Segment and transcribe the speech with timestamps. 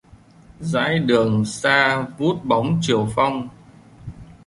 [0.59, 3.49] Dãi đường xa vút bóng chiều phong